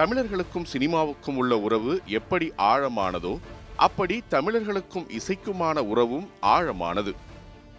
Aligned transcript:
தமிழர்களுக்கும் 0.00 0.66
சினிமாவுக்கும் 0.72 1.36
உள்ள 1.36 1.58
உறவு 1.58 2.00
எப்படி 2.06 2.52
ஆழமானதோ 2.58 3.38
அப்படி 3.76 4.22
தமிழர்களுக்கும் 4.30 5.06
இசைக்குமான 5.18 5.78
உறவும் 5.78 6.28
ஆழமானது. 6.42 7.12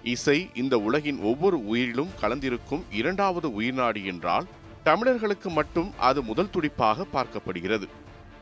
இசை 0.04 0.50
இந்த 0.54 0.78
உலகின் 0.78 1.20
ஒவ்வொரு 1.20 1.58
உயிரிலும் 1.58 2.12
கலந்திருக்கும் 2.22 2.84
இரண்டாவது 2.92 3.48
உயிர்நாடி 3.62 4.06
என்றால் 4.06 4.46
தமிழர்களுக்கு 4.84 5.50
மட்டும் 5.50 5.94
அது 5.98 6.22
முதல் 6.22 6.50
துடிப்பாக 6.50 7.06
பார்க்கப்படுகிறது. 7.14 7.88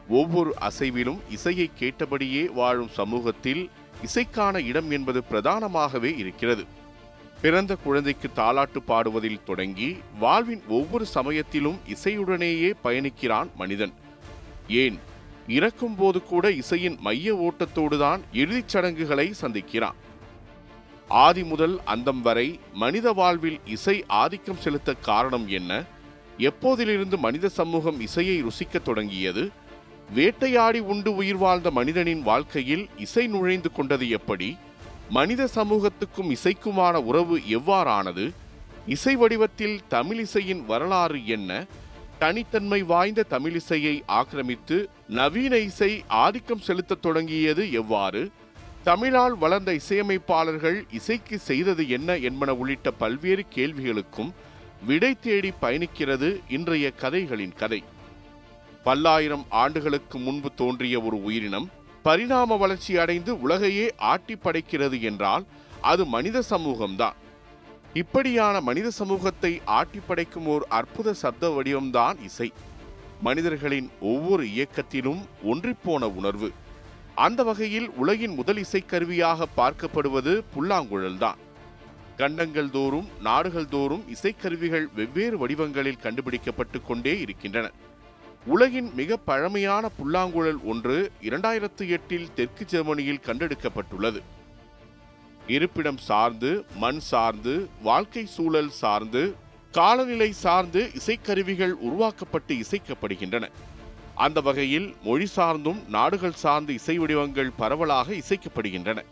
ஒவ்வொரு 0.09 0.55
அசைவிலும் 0.61 1.19
இசையை 1.29 1.69
கேட்டபடியே 1.75 2.45
வாழும் 2.49 2.89
சமூகத்தில் 2.89 3.69
இசைக்கான 4.05 4.57
இடம் 4.65 4.91
என்பது 4.91 5.23
பிரதானமாகவே 5.31 6.17
இருக்கிறது. 6.17 6.65
பிறந்த 7.41 7.75
குழந்தைக்கு 7.75 8.29
தாலாட்டு 8.35 8.77
பாடுவதில் 8.87 9.43
தொடங்கி 9.45 9.97
வாழ்வின் 10.19 10.61
ஒவ்வொரு 10.67 11.05
சமயத்திலும் 11.05 11.79
இசையுடனேயே 11.87 12.73
பயணிக்கிறான் 12.83 13.47
மனிதன். 13.55 13.93
ஏன்? 14.67 14.99
இறக்கும் 15.47 15.95
போது 15.95 16.23
கூட 16.23 16.51
இசையின் 16.51 16.97
மைய 16.99 17.35
ஓட்டத்தோடுதான் 17.35 18.19
இறுதிச் 18.33 18.67
சடங்குகளை 18.67 19.33
சந்திக்கிறான். 19.41 19.93
ஆதி 21.07 21.43
முதல் 21.43 21.79
அந்தம் 21.85 22.21
வரை 22.21 22.59
மனித 22.73 23.11
வாழ்வில் 23.11 23.59
இசை 23.65 24.03
ஆதிக்கம் 24.07 24.59
செலுத்த 24.59 24.93
காரணம் 24.93 25.47
என்ன? 25.47 25.83
எப்போதிலிருந்து 26.37 27.17
மனித 27.17 27.49
சமூகம் 27.49 27.99
இசையை 27.99 28.43
ருசிக்கத் 28.43 28.81
தொடங்கியது? 28.81 29.51
வேட்டையாடி 30.13 30.79
உண்டு 30.79 31.15
உயிர் 31.15 31.37
வாழ்ந்த 31.37 31.71
மனிதனின் 31.71 32.21
வாழ்க்கையில் 32.21 32.89
இசை 32.97 33.27
நுழைந்து 33.27 33.71
கொண்டது 33.71 34.09
எப்படி? 34.09 34.57
மனித 35.09 35.49
சமூகத்துக்கும் 35.55 36.31
இசைக்குமான 36.31 36.93
உறவு 36.93 37.37
எவ்வாறானது? 37.37 38.31
இசை 38.87 39.15
வடிவத்தில் 39.15 39.81
தமிழிசையின் 39.89 40.65
வரலாறு 40.65 41.27
என்ன? 41.27 41.65
தனித்தன்மை 42.19 42.83
வாய்ந்த 42.83 43.25
தமிழிசையை 43.29 44.01
ஆக்கிரமித்து 44.05 44.89
நவீன 45.07 45.57
இசை 45.57 46.03
ஆதிக்கம் 46.07 46.59
செலுத்தத் 46.59 47.01
தொடங்கியது 47.01 47.71
எவ்வாறு? 47.71 48.31
தமிழால் 48.83 49.37
வளர்ந்த 49.37 49.73
இசையமைப்பாளர்கள் 49.73 50.83
இசைக்கு 50.91 51.37
செய்தது 51.37 51.89
என்ன 51.89 52.17
என்பன 52.17 52.53
உள்ளிட்ட 52.53 52.91
பல்வேறு 52.91 53.45
கேள்விகளுக்கும் 53.55 54.31
விடை 54.85 55.19
தேடி 55.19 55.51
பயணிக்கிறது 55.61 56.39
இன்றைய 56.49 56.91
கதைகளின் 56.91 57.53
கதை. 57.53 57.83
பல்லாயிரம் 58.83 59.45
ஆண்டுகளுக்கு 59.49 60.17
முன்பு 60.17 60.51
தோன்றிய 60.55 60.99
ஒரு 60.99 61.23
உயிரினம் 61.23 61.69
பரிணாம 62.03 62.57
வளர்ச்சி 62.57 62.97
அடைந்து 62.97 63.41
உலகையே 63.41 63.91
ஆட்டி 63.97 64.35
படைக்கிறது 64.35 65.01
என்றால் 65.01 65.45
அது 65.81 66.05
மனித 66.05 66.43
சமூகம்தான். 66.49 67.17
இப்படியான 67.93 68.61
மனித 68.61 68.89
சமூகத்தை 68.89 69.61
ஆட்டி 69.65 69.99
படைக்கும் 70.07 70.45
ஓர் 70.45 70.65
அற்புத 70.69 71.13
சப்த 71.13 71.47
வடிவம்தான் 71.47 72.23
இசை. 72.23 72.51
மனிதர்களின் 73.21 73.89
ஒவ்வொரு 74.01 74.43
இயக்கத்திலும் 74.43 75.21
ஒன்றிப்போன 75.43 76.03
உணர்வு. 76.15 76.51
அந்த 77.15 77.43
வகையில் 77.43 77.89
உலகின் 77.89 78.33
முதல் 78.33 78.61
இசைக்கருவியாக 78.61 79.45
பார்க்கப்படுவது 79.57 80.41
புல்லாங்குழல்தான். 80.55 81.39
கண்டங்கள் 82.17 82.69
தோறும் 82.69 83.07
நாடுகள் 83.21 83.67
தோறும் 83.67 84.05
இசைக்கருவிகள் 84.15 84.85
வெவ்வேறு 84.95 85.37
வடிவங்களில் 85.37 85.99
கண்டுபிடிக்கப்பட்டு 85.99 86.81
கொண்டே 86.81 87.19
இருக்கின்றன. 87.19 87.71
உலகின் 88.45 88.91
மிக 88.93 89.17
பழமையான 89.17 89.89
புல்லாங்குழல் 89.89 90.63
ஒன்று 90.63 91.11
இரண்டாயிரத்து 91.21 91.87
எட்டில் 91.87 92.29
தெற்கு 92.35 92.65
ஜெர்மனியில் 92.65 93.19
கண்டெடுக்கப்பட்டுள்ளது. 93.25 94.21
இருப்பிடம் 95.47 95.97
சார்ந்து 95.97 96.65
மண் 96.75 96.99
சார்ந்து 96.99 97.69
வாழ்க்கை 97.81 98.25
சூழல் 98.25 98.69
சார்ந்து 98.69 99.35
காலநிலை 99.71 100.31
சார்ந்து 100.31 100.91
இசைக்கருவிகள் 100.95 101.71
உருவாக்கப்பட்டு 101.71 102.55
இசைக்கப்படுகின்றன. 102.55 103.49
அந்த 104.15 104.41
வகையில் 104.41 104.95
மொழி 105.03 105.27
சார்ந்தும் 105.35 105.87
நாடுகள் 105.89 106.33
சார்ந்த 106.33 106.73
இசை 106.73 106.97
வடிவங்கள் 106.97 107.51
பரவலாக 107.57 108.13
இசைக்கப்படுகின்றன. 108.13 109.03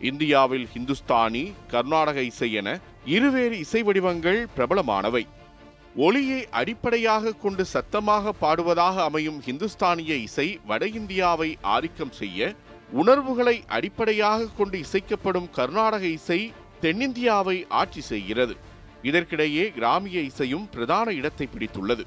இந்தியாவில் 0.00 0.68
ஹிந்துஸ்தானி 0.74 1.52
கர்நாடக 1.68 2.22
இசை 2.22 2.52
என 2.52 2.80
இருவேறு 3.04 3.58
இசை 3.58 3.82
வடிவங்கள் 3.82 4.48
பிரபலமானவை. 4.56 5.26
ஒளியை 5.96 6.48
அடிப்படையாக 6.50 7.32
கொண்டு 7.32 7.64
சத்தமாக 7.64 8.32
பாடுவதாக 8.40 8.96
அமையும் 9.02 9.42
ஹிந்துஸ்தானிய 9.46 10.14
இசை 10.16 10.60
வட 10.66 10.86
இந்தியாவை 10.86 11.58
ஆதிக்கம் 11.60 12.12
செய்ய 12.12 12.54
உணர்வுகளை 12.92 13.64
அடிப்படையாக 13.66 14.48
கொண்டு 14.56 14.78
இசைக்கப்படும் 14.78 15.50
கர்நாடக 15.50 16.04
இசை 16.04 16.52
தென்னிந்தியாவை 16.82 17.64
ஆட்சி 17.68 18.00
செய்கிறது. 18.00 18.56
இதற்கிடையே 19.02 19.72
கிராமிய 19.72 20.20
இசையும் 20.20 20.68
பிரதான 20.70 21.12
இடத்தை 21.12 21.48
பிடித்துள்ளது. 21.54 22.04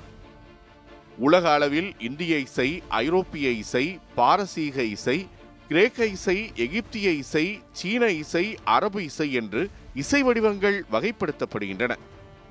உலக 1.18 1.52
அளவில் 1.52 1.94
இந்திய 2.00 2.38
இசை 2.38 2.82
ஐரோப்பிய 2.88 3.50
இசை 3.50 4.00
பாரசீக 4.16 4.84
இசை 4.84 5.28
கிரேக்க 5.68 6.06
இசை 6.06 6.52
எகிப்திய 6.56 7.12
இசை 7.12 7.62
சீன 7.72 8.10
இசை 8.10 8.58
அரபு 8.64 9.04
இசை 9.04 9.34
என்று 9.34 9.70
இசை 9.94 10.24
வடிவங்கள் 10.24 10.86
வகைப்படுத்தப்படுகின்றன. 10.92 11.94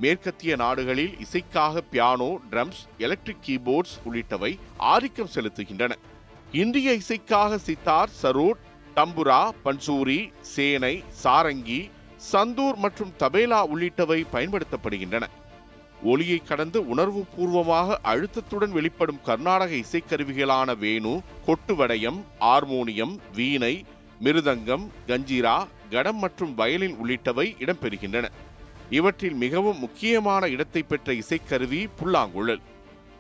மேற்கத்திய 0.01 0.57
நாடுகளில் 0.57 1.15
இசைக்காக 1.25 1.83
பியானோ 1.91 2.31
ட்ரம்ஸ் 2.51 2.83
எலக்ட்ரிக் 2.99 3.43
கீபோர்ட்ஸ் 3.47 3.97
உள்ளிட்டவை 4.07 4.59
ஆதிக்கம் 4.77 5.31
செலுத்துகின்றன. 5.35 5.93
இந்திய 6.53 6.93
இசைக்காக 6.93 7.59
சித்தார் 7.59 8.11
சரூட் 8.23 8.61
தம்புரா 8.97 9.51
பன்சூரி 9.65 10.31
சேனை 10.41 11.05
சாரங்கி 11.23 11.91
சந்தூர் 12.33 12.77
மற்றும் 12.77 13.13
தபேலா 13.19 13.61
உள்ளிட்டவை 13.73 14.25
பயன்படுத்தப்படுகின்றன. 14.33 15.25
ஒளியை 16.03 16.39
கடந்து 16.39 16.89
உணர்வு 16.89 17.25
பூர்வமாக 17.37 17.99
அழுத்தத்துடன் 18.05 18.71
வெளிப்படும் 18.71 19.21
கர்நாடக 19.23 19.75
இசைக்கருவிகளான 19.75 20.79
வேணு 20.79 21.21
கொட்டுவடயம் 21.47 22.21
ஆர்மோனியம் 22.41 23.15
வீணை 23.35 23.85
மிருதங்கம் 24.25 24.85
கஞ்சிரா 25.07 25.67
கடம் 25.91 26.17
மற்றும் 26.17 26.55
வயலின் 26.55 26.97
உள்ளிட்டவை 27.03 27.47
இடம்பெறுகின்றன. 27.63 28.27
இவற்றில் 28.91 29.35
மிகவும் 29.35 29.79
முக்கியமான 29.79 30.49
இடத்தை 30.49 30.83
பெற்ற 30.83 31.13
இசைக்கருவி 31.13 31.87
புல்லாங்குழல். 31.97 32.61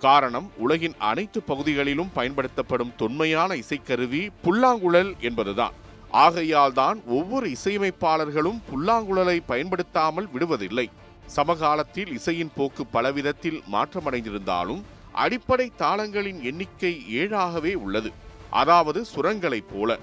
காரணம் 0.00 0.50
உலகின் 0.56 0.94
அனைத்து 0.98 1.42
பகுதிகளிலும் 1.42 2.10
பயன்படுத்தப்படும் 2.12 2.92
தொன்மையான 2.96 3.54
இசைக்கருவி 3.54 4.28
புல்லாங்குழல் 4.42 5.14
என்பதுதான். 5.20 5.72
ஆகையால் 6.10 6.72
தான் 6.72 7.02
ஒவ்வொரு 7.06 7.50
இசையமைப்பாளர்களும் 7.50 8.60
புல்லாங்குழலை 8.72 9.40
பயன்படுத்தாமல் 9.46 10.28
விடுவதில்லை. 10.34 10.90
சமகாலத்தில் 11.26 12.12
இசையின் 12.12 12.50
போக்கு 12.54 12.86
பலவிதத்தில் 12.86 13.62
மாற்றமடைந்திருந்தாலும் 13.72 14.82
அடிப்படை 15.12 15.72
தாளங்களின் 15.78 16.42
எண்ணிக்கை 16.42 17.04
ஏழாகவே 17.10 17.74
உள்ளது. 17.74 18.12
அதாவது 18.50 19.04
சுரங்களைப் 19.04 19.68
போல. 19.72 19.98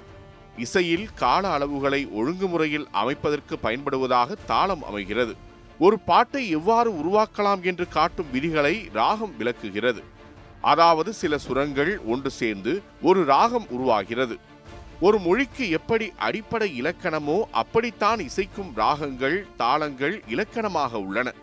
இசையில் 0.57 1.07
கால 1.16 1.57
அளவுகளை 1.57 2.09
ஒழுங்குமுறையில் 2.09 2.88
அமைப்பதற்கு 2.91 3.57
பயன்படுவதாக 3.63 4.35
தாளம் 4.45 4.83
அமைகிறது. 4.83 5.35
ஒரு 5.84 5.97
பாட்டை 6.00 6.42
எவ்வாறு 6.50 6.90
உருவாக்கலாம் 7.02 7.62
என்று 7.69 7.88
காட்டும் 7.88 8.31
விதிகளை 8.31 8.74
ராகம் 8.94 9.38
விளக்குகிறது. 9.38 10.02
அதாவது 10.62 11.14
சில 11.14 11.38
சுரங்கள் 11.38 11.92
ஒன்று 12.06 12.30
சேர்ந்து 12.30 12.74
ஒரு 13.02 13.22
ராகம் 13.25 13.66
உருவாகிறது. 13.69 14.36
ஒரு 15.00 15.20
மொழிக்கு 15.20 15.70
எப்படி 15.70 16.08
அடிப்படை 16.18 16.68
இலக்கணமோ 16.81 17.38
அப்படித்தான் 17.52 18.20
இசைக்கும் 18.20 18.72
ராகங்கள் 18.75 19.38
தாளங்கள் 19.58 20.24
இலக்கணமாக 20.28 21.00
உள்ளன. 21.00 21.34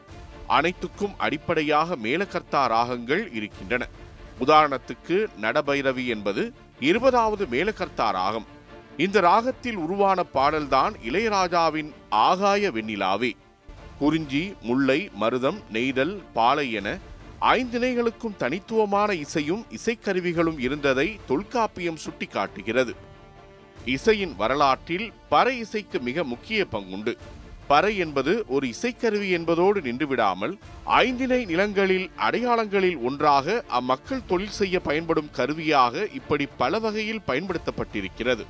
அனைத்துக்கும் 0.47 1.17
அடிப்படையாக 1.19 1.97
மேலகர்த்தா 1.97 2.63
ராகங்கள் 2.75 3.25
இருக்கின்றன. 3.33 3.89
உதாரணத்துக்கு 4.47 5.19
நடபைரவி 5.43 6.07
என்பது 6.07 6.45
இருபதாவது 6.91 7.47
மேலகர்த்தா 7.47 8.09
ராகம். 8.21 8.47
இந்த 8.97 9.21
ராகத்தில் 9.21 9.77
உருவான 9.77 10.21
பாடல்தான் 10.23 10.95
இளையராஜாவின் 11.09 11.93
ஆகாய 12.09 12.71
வெண்ணிலாவே. 12.71 13.33
குறிஞ்சி 13.99 14.55
முல்லை 14.63 15.11
மருதம் 15.21 15.59
நெய்தல் 15.73 16.23
பாலை 16.35 16.73
என 16.73 16.99
ஐந்திணைகளுக்கும் 17.41 18.37
தனித்துவமான 18.39 19.15
இசையும் 19.15 19.65
இசைக்கருவிகளும் 19.71 20.59
இருந்ததை 20.59 21.19
தொல்காப்பியம் 21.27 21.99
சுட்டிக்காட்டுகிறது. 22.05 22.95
இசையின் 23.85 24.37
வரலாற்றில் 24.37 25.13
பறை 25.29 25.59
இசைக்கு 25.59 26.01
மிக 26.01 26.25
முக்கிய 26.25 26.67
பங்குண்டு. 26.73 27.17
பறை 27.69 27.97
என்பது 27.97 28.45
ஒரு 28.49 28.67
இசைக்கருவி 28.67 29.31
என்பதோடு 29.31 29.81
நின்றுவிடாமல் 29.81 30.59
ஐந்திணை 30.85 31.45
நிலங்களில் 31.45 32.11
அடையாளங்களில் 32.17 32.99
ஒன்றாக 32.99 33.65
அம்மக்கள் 33.69 34.27
தொழில் 34.27 34.57
செய்ய 34.61 34.81
பயன்படும் 34.81 35.31
கருவியாக 35.31 36.07
இப்படி 36.15 36.47
பல 36.57 36.79
வகையில் 36.79 37.27
பயன்படுத்தப்பட்டிருக்கிறது. 37.27 38.47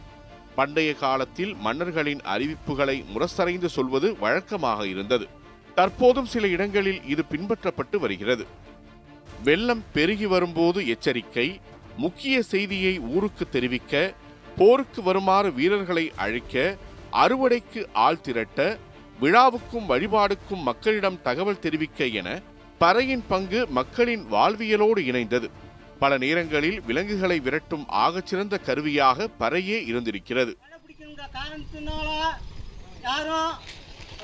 பண்டைய 0.58 0.90
காலத்தில் 1.02 1.52
மன்னர்களின் 1.64 2.22
அறிவிப்புகளை 2.34 2.96
முரசறைந்து 3.14 3.68
சொல்வது 3.76 4.08
வழக்கமாக 4.22 4.80
இருந்தது. 4.86 5.26
தற்போதும் 5.76 6.30
சில 6.32 6.46
இடங்களில் 6.54 7.00
இது 7.12 7.22
பின்பற்றப்பட்டு 7.32 7.96
வருகிறது. 8.04 8.44
வெள்ளம் 9.44 9.82
பெருகி 9.92 10.26
வரும்போது 10.26 10.80
எச்சரிக்கை 10.94 11.48
முக்கிய 12.04 12.36
செய்தியை 12.52 12.94
ஊருக்கு 13.14 13.44
தெரிவிக்க 13.48 13.92
போருக்கு 14.56 15.00
வருமாறு 15.02 15.48
வீரர்களை 15.58 16.04
அழைக்க 16.24 16.76
அறுவடைக்கு 17.22 17.80
ஆள் 18.06 18.20
திரட்ட 18.20 18.78
விழாவுக்கும் 19.20 19.86
வழிபாடுக்கும் 19.86 20.66
மக்களிடம் 20.70 21.22
தகவல் 21.22 21.62
தெரிவிக்க 21.64 22.06
என 22.20 22.28
பறையின் 22.80 23.24
பங்கு 23.28 23.60
மக்களின் 23.78 24.24
வாழ்வியலோடு 24.32 25.02
இணைந்தது. 25.10 25.48
பல 26.02 26.16
நேரங்களில் 26.24 26.76
விலங்குகளை 26.88 27.36
விரட்டும் 27.46 27.86
ஆகச்சிறந்த 28.02 28.54
கருவியாக 28.66 29.28
பறையே 29.40 29.78
இருந்திருக்கிறது. 29.90 30.52
யாரும் 33.06 33.54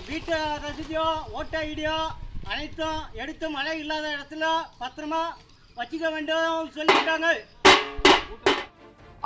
வீட்டு 0.09 0.37
ரசீதியோ 0.65 1.07
ஓட்ட 1.39 1.55
ஐடியோ 1.71 1.97
அனைத்தும் 2.53 3.01
எடுத்து 3.23 3.47
மழை 3.57 3.75
இல்லாத 3.83 4.07
இடத்துல 4.17 4.45
பத்திரமா 4.83 5.23
வச்சுக்க 5.79 6.07
வேண்டும் 6.15 6.71
சொல்லியிருக்காங்க. 6.77 7.29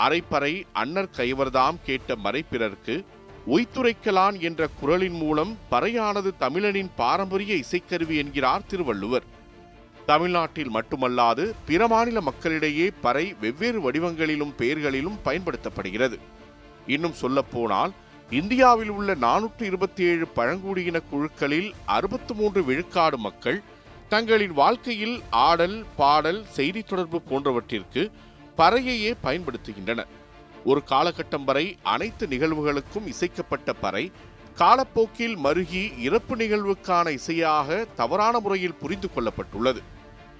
அரைப்பறை 0.06 0.52
அன்னர் 0.82 1.14
கைவர்தாம் 1.18 1.78
கேட்ட 1.88 2.16
மறைப்பிறர்க்கு 2.24 2.96
உய்த்துரைக்கலான் 3.54 4.36
என்ற 4.48 4.68
குரலின் 4.80 5.18
மூலம் 5.22 5.52
பறையானது 5.70 6.30
தமிழனின் 6.44 6.90
பாரம்பரிய 7.00 7.52
இசைக்கருவி 7.64 8.16
என்கிறார் 8.22 8.68
திருவள்ளுவர். 8.72 9.26
தமிழ்நாட்டில் 10.10 10.74
மட்டுமல்லாது 10.74 11.44
பிற 11.66 11.88
மாநில 11.92 12.20
மக்களிடையே 12.20 12.86
பறை 13.00 13.24
வெவ்வேறு 13.40 13.80
வடிவங்களிலும் 13.86 14.52
பெயர்களிலும் 14.58 15.18
பயன்படுத்தப்படுகிறது. 15.24 16.16
இன்னும் 16.86 17.16
சொல்லப்போனால் 17.22 17.92
இந்தியாவில் 18.30 18.88
உள்ள 18.88 19.14
நானூற்று 19.14 19.64
இருபத்தி 19.70 20.02
ஏழு 20.04 20.26
பழங்குடியின 20.28 21.00
குழுக்களில் 21.10 21.68
அறுபத்து 21.96 22.34
மூன்று 22.34 22.64
விழுக்காடு 22.64 23.18
மக்கள் 23.18 23.58
தங்களின் 24.08 24.52
வாழ்க்கையில் 24.52 25.16
ஆடல் 25.30 25.84
பாடல் 25.96 26.40
செய்தி 26.56 26.82
தொடர்பு 26.82 27.20
போன்றவற்றிற்கு 27.30 28.04
பறையையே 28.58 29.12
பயன்படுத்துகின்றனர். 29.22 30.10
ஒரு 30.64 30.82
காலகட்டம் 30.90 31.44
வரை 31.44 31.66
அனைத்து 31.82 32.26
நிகழ்வுகளுக்கும் 32.26 33.06
இசைக்கப்பட்ட 33.06 33.72
பறை 33.84 34.04
காலப்போக்கில் 34.56 35.36
மருகி 35.44 35.84
இறப்பு 36.06 36.36
நிகழ்வுக்கான 36.36 37.08
இசையாக 37.18 37.86
தவறான 38.00 38.40
முறையில் 38.40 38.80
புரிந்து 38.80 39.08
கொள்ளப்பட்டுள்ளது. 39.14 39.82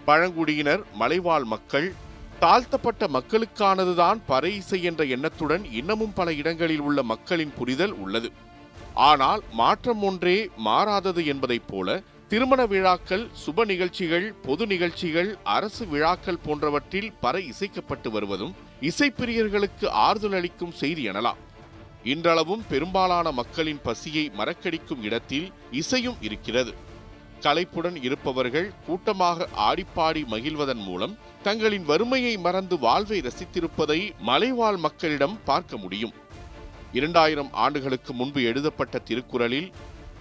பழங்குடியினர் 0.08 0.82
மலைவாழ் 1.00 1.46
மக்கள் 1.52 1.88
தாழ்த்தப்பட்ட 2.42 3.02
மக்களுக்கானதுதான் 3.16 4.18
பறை 4.26 4.50
இசை 4.56 4.78
என்ற 4.82 5.04
எண்ணத்துடன் 5.14 5.64
இன்னமும் 5.78 6.12
பல 6.18 6.32
இடங்களில் 6.40 6.84
உள்ள 6.88 6.98
மக்களின் 7.12 7.52
புரிதல் 7.58 7.94
உள்ளது. 8.04 8.28
ஆனால் 9.10 9.42
மாற்றம் 9.52 10.02
ஒன்றே 10.02 10.36
மாறாதது 10.68 11.22
என்பதைப் 11.32 11.68
போல 11.70 11.98
திருமண 12.28 12.60
விழாக்கள் 12.66 13.24
சுப 13.42 13.64
நிகழ்ச்சிகள் 13.64 14.26
பொது 14.46 14.64
நிகழ்ச்சிகள் 14.66 15.30
அரசு 15.56 15.84
விழாக்கள் 15.86 16.42
போன்றவற்றில் 16.46 17.12
பறை 17.20 17.42
இசைக்கப்பட்டு 17.52 18.10
வருவதும் 18.16 18.54
இசைப்பிரியர்களுக்கு 18.80 19.86
ஆறுதல் 20.06 20.36
அளிக்கும் 20.40 20.74
செய்தி 20.82 21.04
எனலாம். 21.10 21.40
இன்றளவும் 22.04 22.64
பெரும்பாலான 22.68 23.32
மக்களின் 23.32 23.80
பசியை 23.82 24.24
மறக்கடிக்கும் 24.38 25.02
இடத்தில் 25.02 25.48
இசையும் 25.70 26.18
இருக்கிறது. 26.20 26.74
களைப்புடன் 27.40 28.04
இருப்பவர்கள் 28.04 28.72
கூட்டமாக 28.86 29.48
ஆடிப்பாடி 29.56 30.22
மகிழ்வதன் 30.30 30.82
மூலம் 30.82 31.16
தங்களின் 31.42 31.84
வறுமையை 31.84 32.36
மறந்து 32.36 32.78
வாழ்வை 32.78 33.20
ரசித்திருப்பதை 33.20 34.00
மலைவாழ் 34.20 34.76
மக்களிடம் 34.76 35.38
பார்க்க 35.44 35.76
முடியும். 35.76 36.14
இரண்டாயிரம் 36.92 37.52
ஆண்டுகளுக்கு 37.52 38.12
முன்பு 38.12 38.42
எழுதப்பட்ட 38.42 38.98
திருக்குறளில் 38.98 39.72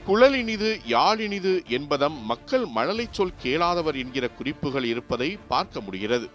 குழலினிது 0.08 0.70
யாழினிது 0.88 1.66
என்பதம் 1.68 2.26
மக்கள் 2.26 2.66
மழலைச் 2.66 3.14
சொல் 3.14 3.38
கேளாதவர் 3.38 3.98
என்கிற 3.98 4.28
குறிப்புகள் 4.28 4.84
இருப்பதை 4.84 5.38
பார்க்க 5.48 5.82
முடிகிறது. 5.82 6.30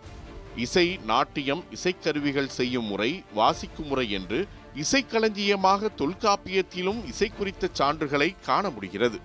இசை 0.56 0.98
நாட்டியம் 1.06 1.64
இசைக்கருவிகள் 1.70 2.46
செய்யும் 2.46 2.84
முறை 2.84 3.22
வாசிக்கும் 3.34 3.86
முறை 3.86 4.10
என்று 4.10 4.48
இசைக்களஞ்சியமாக 4.76 5.88
தொல்காப்பியத்திலும் 5.96 7.06
இசை 7.06 7.28
குறித்த 7.28 7.70
சான்றுகளை 7.78 8.34
காண 8.44 8.70
முடிகிறது. 8.70 9.20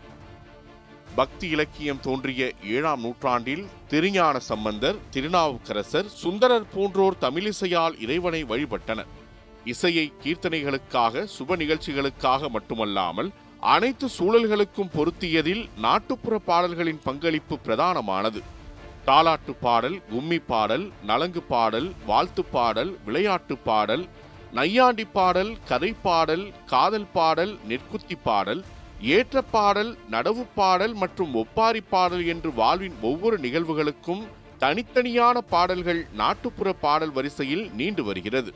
பக்தி 1.17 1.47
இலக்கியம் 1.47 1.99
தோன்றிய 1.99 2.41
ஏழாம் 2.73 3.01
நூற்றாண்டில் 3.01 3.63
திருஞான 3.91 4.39
சம்பந்தர் 4.47 4.97
திருநாவுக்கரசர் 5.13 6.09
சுந்தரர் 6.23 6.67
போன்றோர் 6.73 7.17
தமிழிசையால் 7.21 7.95
இறைவனை 8.05 8.41
வழிபட்டனர். 8.43 9.09
இசையை 9.73 10.05
கீர்த்தனைகளுக்காக 10.23 11.23
சுப 11.37 11.57
நிகழ்ச்சிகளுக்காக 11.61 12.49
மட்டுமல்லாமல் 12.55 13.31
அனைத்து 13.73 14.09
சூழல்களுக்கும் 14.17 14.93
பொருத்தியதில் 14.97 15.63
நாட்டுப்புற 15.85 16.37
பாடல்களின் 16.49 17.01
பங்களிப்பு 17.03 17.57
பிரதானமானது. 17.65 18.41
தாலாட்டு 19.07 19.53
பாடல் 19.65 19.97
கும்மி 20.11 20.39
பாடல் 20.51 20.87
நலங்கு 21.05 21.41
பாடல் 21.53 21.91
வாழ்த்து 22.05 22.43
பாடல் 22.55 22.93
விளையாட்டு 23.05 23.57
பாடல் 23.67 24.05
நையாண்டி 24.57 25.05
பாடல் 25.17 25.53
கதை 25.69 25.93
பாடல் 26.07 26.45
காதல் 26.71 27.11
பாடல் 27.13 27.53
நெற்குத்தி 27.69 28.15
பாடல் 28.23 28.61
ஏற்ற 29.01 29.41
பாடல் 29.41 29.97
நடவு 30.11 30.45
பாடல் 30.55 30.93
மற்றும் 30.93 31.33
ஒப்பாரி 31.33 31.81
பாடல் 31.81 32.25
என்று 32.25 32.53
வாழ்வின் 32.53 32.93
ஒவ்வொரு 33.01 33.39
நிகழ்வுகளுக்கும் 33.39 34.23
தனித்தனியான 34.59 35.37
பாடல்கள் 35.37 36.07
நாட்டுப்புற 36.13 36.73
பாடல் 36.73 37.11
வரிசையில் 37.11 37.71
நீண்டு 37.73 38.03
வருகிறது. 38.03 38.53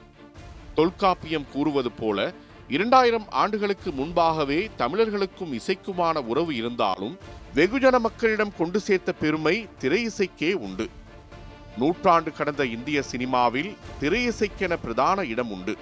தொல்காப்பியம் 0.76 1.46
கூறுவது 1.52 1.92
போல 1.92 2.34
இரண்டாயிரம் 2.68 3.26
ஆண்டுகளுக்கு 3.30 3.92
முன்பாகவே 3.92 4.70
தமிழர்களுக்கும் 4.78 5.60
இசைக்குமான 5.60 6.18
உறவு 6.18 6.56
இருந்தாலும் 6.56 7.18
வெகுஜன 7.56 8.00
மக்களிடம் 8.00 8.54
கொண்டு 8.58 8.80
சேர்த்த 8.80 9.12
பெருமை 9.12 9.68
திரை 9.78 10.08
இசைக்கே 10.08 10.54
உண்டு. 10.54 10.90
நூற்றாண்டு 11.78 12.34
கடந்த 12.34 12.66
இந்திய 12.66 13.02
சினிமாவில் 13.02 13.76
திரை 14.00 14.28
இசைக்கென 14.30 14.78
பிரதான 14.82 15.24
இடம் 15.24 15.52
உண்டு. 15.52 15.78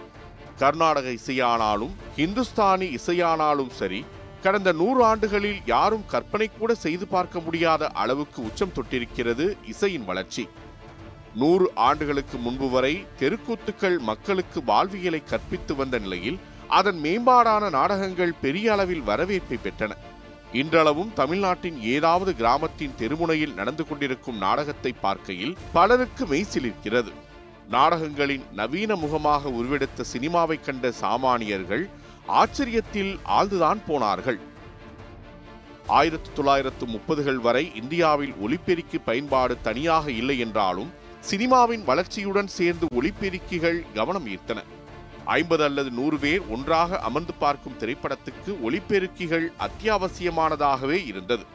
கர்நாடக 0.57 1.09
இசையானாலும் 1.09 1.91
ஹிந்துஸ்தானி 2.17 2.97
இசையானாலும் 2.97 3.69
சரி 3.69 4.05
கடந்த 4.43 4.69
நூறு 4.81 5.01
ஆண்டுகளில் 5.09 5.61
யாரும் 5.65 6.05
கற்பனை 6.11 6.47
கூட 6.49 6.71
செய்து 6.83 7.05
பார்க்க 7.13 7.39
முடியாத 7.45 7.89
அளவுக்கு 8.01 8.39
உச்சம் 8.47 8.75
தொட்டிருக்கிறது 8.77 9.45
இசையின் 9.73 10.05
வளர்ச்சி. 10.09 10.43
நூறு 11.41 11.65
ஆண்டுகளுக்கு 11.87 12.37
முன்பு 12.37 12.67
வரை 12.69 12.93
தெருக்கூத்துக்கள் 13.19 13.97
மக்களுக்கு 14.09 14.61
வாழ்வியலை 14.71 15.21
கற்பித்து 15.23 15.75
வந்த 15.75 15.99
நிலையில் 16.05 16.39
அதன் 16.79 16.99
மேம்பாடான 17.05 17.69
நாடகங்கள் 17.77 18.33
பெரிய 18.41 18.71
அளவில் 18.71 19.07
வரவேற்பை 19.09 19.57
பெற்றன. 19.65 19.91
இன்றளவும் 20.59 21.11
தமிழ்நாட்டின் 21.13 21.77
ஏதாவது 21.95 22.31
கிராமத்தின் 22.35 22.97
தெருமுனையில் 22.99 23.57
நடந்து 23.59 23.83
கொண்டிருக்கும் 23.87 24.41
நாடகத்தை 24.45 24.91
பார்க்கையில் 25.01 25.57
பலருக்கு 25.73 26.25
மெய்சிலிருக்கிறது 26.25 27.11
நாடகங்களின் 27.75 28.45
நவீன 28.59 28.95
முகமாக 28.95 29.49
உருவெடுத்த 29.59 30.05
சினிமாவை 30.13 30.57
கண்ட 30.59 30.91
சாமானியர்கள் 31.01 31.83
ஆச்சரியத்தில் 32.29 33.19
ஆழ்ந்துதான் 33.27 33.81
போனார்கள். 33.87 34.39
ஆயிரத்தி 35.87 36.29
தொள்ளாயிரத்து 36.35 36.85
முப்பதுகள் 36.85 37.35
வரை 37.35 37.71
இந்தியாவில் 37.75 38.33
ஒலிபெருக்கி 38.33 38.97
பயன்பாடு 39.05 39.61
தனியாக 39.61 40.11
இல்லை 40.11 40.39
என்றாலும் 40.39 40.91
சினிமாவின் 41.29 41.83
வளர்ச்சியுடன் 41.85 42.45
சேர்ந்து 42.45 42.87
ஒலிபெருக்கிகள் 42.95 43.85
கவனம் 43.93 44.27
ஈர்த்தன. 44.27 44.63
ஐம்பது 45.25 45.63
அல்லது 45.63 45.89
நூறு 45.89 46.17
பேர் 46.17 46.49
ஒன்றாக 46.49 46.99
அமர்ந்து 46.99 47.33
பார்க்கும் 47.33 47.77
திரைப்படத்துக்கு 47.79 48.51
ஒலிபெருக்கிகள் 48.63 49.47
அத்தியாவசியமானதாகவே 49.59 51.05
இருந்தது. 51.05 51.45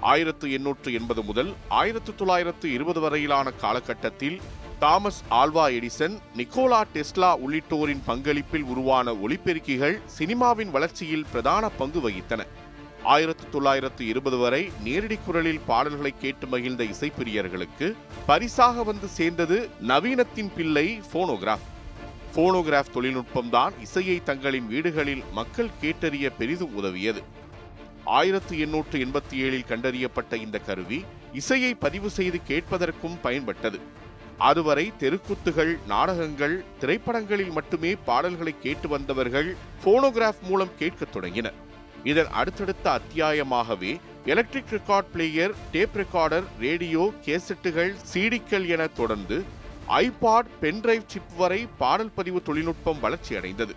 ஆயிரத்து 0.00 0.52
எண்ணூற்று 0.52 0.92
எண்பது 0.92 1.22
முதல் 1.22 1.54
ஆயிரத்து 1.68 2.14
தொள்ளாயிரத்து 2.14 2.72
இருபது 2.72 3.00
வரையிலான 3.00 3.50
காலகட்டத்தில் 3.50 4.40
Thomas 4.82 5.18
Alva 5.30 5.64
Edison 5.76 6.14
Nikola 6.36 6.78
Tesla 6.92 7.30
உள்ளிட்டோரின் 7.44 8.02
பங்களிப்பில் 8.06 8.64
உருவான 8.72 9.12
ஒலிபெருக்கிகள் 9.14 9.96
சினிமாவின் 10.18 10.70
வளர்ச்சியில் 10.70 11.26
பிரதான 11.32 11.68
பங்கு 11.68 12.00
வகித்தன. 12.06 12.46
ஆயிரத்து 13.02 13.44
தொள்ளாயிரத்து 13.48 14.06
இருபது 14.06 14.36
வரை 14.36 14.62
நேரடி 14.84 15.18
குரலில் 15.26 15.60
பாடல்களை 15.66 16.14
கேட்டு 16.18 16.46
மகிழ்ந்த 16.46 16.84
இசைப்பிரியர்களுக்கு 16.84 17.88
பரிசாக 18.26 18.82
வந்து 18.82 19.08
சேர்ந்தது 19.08 19.58
நவீனத்தின் 19.88 20.50
பிள்ளை 20.56 21.00
போனோகிராஃப் 21.12 21.68
போனோகிராஃப் 22.34 22.94
தொழில்நுட்பம்தான் 22.94 23.72
இசையை 23.80 24.18
தங்களின் 24.24 24.66
வீடுகளில் 24.66 25.22
மக்கள் 25.32 25.76
கேட்டறிய 25.82 26.30
பெரிதும் 26.38 26.76
உதவியது. 26.76 27.22
ஆயிரத்து 28.04 28.58
எண்ணூற்று 28.58 28.98
எண்பத்தி 29.04 29.36
ஏழில் 29.46 29.70
கண்டறியப்பட்ட 29.70 30.34
இந்த 30.34 30.58
கருவி 30.58 31.04
இசையை 31.32 31.74
பதிவு 31.74 32.10
செய்து 32.10 32.40
கேட்பதற்கும் 32.48 33.18
பயன்பட்டது. 33.22 33.80
அதுவரை 34.48 34.92
தெருக்கூத்துகள் 35.00 35.78
நாடகங்கள் 35.86 36.64
திரைப்படங்களில் 36.80 37.50
மட்டுமே 37.50 37.94
பாடல்களை 37.94 38.54
கேட்டு 38.62 38.88
வந்தவர்கள் 38.88 39.56
போனோகிராஃப் 39.84 40.42
மூலம் 40.48 40.76
கேட்கத் 40.78 41.12
தொடங்கினர். 41.12 41.58
இதன் 42.04 42.30
அடுத்தடுத்த 42.30 43.00
அத்தியாயமாகவே 43.00 44.00
electric 44.24 44.72
record 44.72 45.10
player 45.12 45.54
tape 45.72 45.96
recorder 45.96 46.42
radio 46.58 47.12
கேசட்டுகள் 47.24 47.94
சீடிக்கள் 48.14 48.66
என 48.68 48.86
தொடர்ந்து 48.86 49.44
ஐபாட் 49.88 50.50
பென்டிரைவ் 50.62 51.06
சிப் 51.06 51.36
வரை 51.36 51.68
பாடல் 51.78 52.10
பதிவு 52.10 52.42
தொழில்நுட்பம் 52.42 53.00
வளர்ச்சி 53.00 53.36
அடைந்தது. 53.36 53.74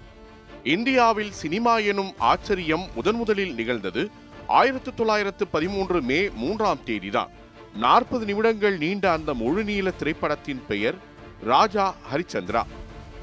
இந்தியாவில் 0.64 1.32
சினிமா 1.32 1.78
எனும் 1.78 2.14
ஆச்சரியம் 2.18 2.88
முதன் 2.96 3.16
முதலில் 3.16 3.54
நிகழ்ந்தது 3.54 4.10
ஆயிரத்து 4.48 4.94
தொள்ளாயிரத்து 4.94 5.48
பதிமூன்று 5.48 6.02
மே 6.02 6.30
மூன்றாம் 6.30 6.84
தேதிதான். 6.86 7.30
நாற்பது 7.74 8.26
நிமிடங்கள் 8.26 8.78
நீண்ட 8.78 9.12
அந்த 9.12 9.34
முழுநீள 9.34 9.96
திரைப்படத்தின் 9.96 10.62
பெயர் 10.68 10.96
ராஜா 11.44 11.96
ஹரிச்சந்திரா. 12.12 12.64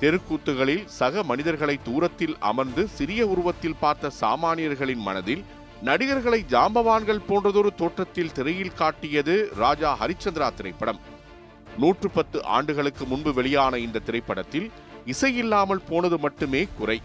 தெருக்கூத்துகளில் 0.01 0.85
சக 0.87 1.23
மனிதர்களை 1.23 1.79
தூரத்தில் 1.83 2.37
அமர்ந்து 2.39 2.89
சிறிய 2.89 3.27
உருவத்தில் 3.27 3.77
பார்த்த 3.81 4.11
சாமானியர்களின் 4.21 5.03
மனதில் 5.09 5.45
நடிகர்களை 5.83 6.45
ஜாம்பவான்கள் 6.49 7.25
போன்றதொரு 7.29 7.75
தோற்றத்தில் 7.75 8.33
திரையில் 8.33 8.75
காட்டியது 8.75 9.49
ராஜா 9.57 9.97
ஹரிச்சந்திரா 10.01 10.55
திரைப்படம். 10.55 11.01
நூற்று 11.79 12.11
பத்து 12.11 12.45
ஆண்டுகளுக்கு 12.45 13.07
முன்பு 13.07 13.35
வெளியான 13.35 13.79
இந்த 13.79 13.99
திரைப்படத்தில் 13.99 14.71
இசை 15.05 15.37
இல்லாமல் 15.37 15.87
போனது 15.89 16.19
மட்டுமே 16.19 16.67
குறை. 16.79 17.03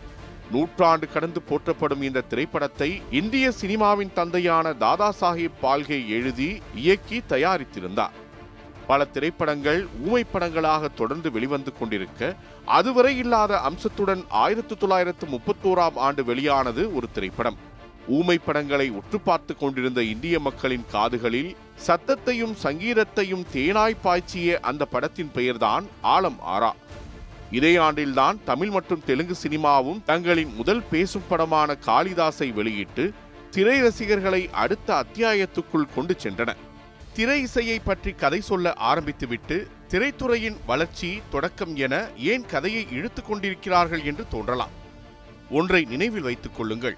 நூற்றாண்டு 0.52 1.08
கடந்து 1.12 1.42
போற்றப்படும் 1.42 2.02
இந்த 2.02 2.22
திரைப்படத்தை 2.22 3.02
இந்திய 3.12 3.52
சினிமாவின் 3.62 4.14
தந்தையான 4.14 4.74
தாதா 4.74 5.14
சாஹிப் 5.22 5.60
பால்கே 5.62 6.08
எழுதி 6.08 6.62
இயக்கி 6.76 7.22
தயாரித்திருந்தார். 7.30 8.16
பல 8.88 9.06
திரைப்படங்கள் 9.06 9.88
ஊமை 10.06 10.26
படங்களாக 10.34 10.88
தொடர்ந்து 10.88 11.32
வெளிவந்து 11.32 11.74
கொண்டிருக்க 11.74 12.36
அதுவரை 12.66 13.18
இல்லாத 13.18 13.60
அம்சத்துடன் 13.60 14.26
ஆயிரத்தி 14.30 14.76
தொள்ளாயிரத்து 14.76 15.28
முப்பத்தோராம் 15.28 15.96
ஆண்டு 15.96 16.24
வெளியானது 16.26 16.96
ஒரு 16.96 17.08
திரைப்படம். 17.14 17.58
ஊமை 18.08 18.38
படங்களை 18.38 18.90
உற்று 18.90 19.20
பார்த்து 19.20 19.58
கொண்டிருந்த 19.58 20.02
இந்திய 20.02 20.40
மக்களின் 20.40 20.86
காதுகளில் 20.92 21.56
சத்தத்தையும் 21.88 22.56
சங்கீதத்தையும் 22.64 23.46
தேனாய் 23.54 24.02
பாய்ச்சிய 24.04 24.60
அந்த 24.60 24.86
படத்தின் 24.86 25.32
பெயர்தான் 25.34 25.86
ஆலம் 26.04 26.40
ஆரா 26.40 26.76
இதே 27.56 27.72
ஆண்டில்தான் 27.86 28.38
தமிழ் 28.50 28.72
மற்றும் 28.76 29.04
தெலுங்கு 29.06 29.36
சினிமாவும் 29.44 30.00
தங்களின் 30.06 30.54
முதல் 30.60 30.84
பேசும் 30.92 31.28
படமான 31.30 31.76
காளிதாசை 31.88 32.48
வெளியிட்டு 32.54 33.04
திரை 33.56 33.76
ரசிகர்களை 33.82 34.42
அடுத்த 34.64 34.88
அத்தியாயத்துக்குள் 35.02 35.94
கொண்டு 35.96 36.14
சென்றன. 36.24 36.54
திரை 37.18 37.38
இசையை 37.42 37.78
பற்றி 37.80 38.12
கதை 38.12 38.40
சொல்ல 38.50 38.74
ஆரம்பித்துவிட்டு 38.92 39.58
திரைத்துறையின் 39.92 40.58
வளர்ச்சி 40.66 41.10
தொடக்கம் 41.30 41.76
என 41.86 41.94
ஏன் 42.32 42.46
கதையை 42.54 42.84
இழுத்து 42.98 43.22
கொண்டிருக்கிறார்கள் 43.24 44.04
என்று 44.04 44.26
தோன்றலாம். 44.34 44.74
ஒன்றை 45.50 45.82
நினைவில் 45.94 46.28
வைத்துக் 46.28 46.58
கொள்ளுங்கள். 46.58 46.98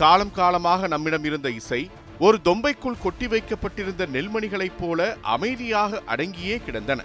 காலம் 0.00 0.34
காலமாக 0.40 0.86
நம்மிடம் 0.86 1.24
இருந்த 1.24 1.50
இசை 1.60 1.80
ஒரு 2.18 2.38
தொம்பைக்குள் 2.44 3.02
கொட்டி 3.02 3.26
வைக்கப்பட்டிருந்த 3.26 4.06
நெல்மணிகளைப் 4.14 4.78
போல 4.80 5.00
அமைதியாக 5.36 6.02
அடங்கியே 6.06 6.56
கிடந்தன. 6.64 7.00